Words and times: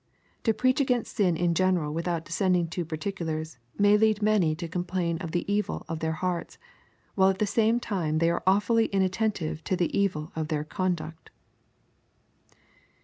To 0.45 0.53
preach 0.55 0.81
against 0.81 1.15
sin 1.15 1.37
in 1.37 1.53
general 1.53 1.93
without 1.93 2.25
descending 2.25 2.69
to 2.69 2.83
particulars 2.83 3.59
may 3.77 3.97
lead 3.97 4.19
many 4.19 4.55
to 4.55 4.67
complain 4.67 5.19
of 5.19 5.29
the 5.29 5.45
evil 5.47 5.85
of 5.87 5.99
their 5.99 6.13
hearts, 6.13 6.57
while 7.13 7.29
at 7.29 7.37
the 7.37 7.45
same 7.45 7.79
time 7.79 8.17
they 8.17 8.31
are 8.31 8.41
awfully 8.47 8.85
inattentive 8.87 9.63
to 9.65 9.75
the 9.75 9.95
evil 9.95 10.31
of 10.35 10.47
their 10.47 10.63
conduct.' 10.63 11.29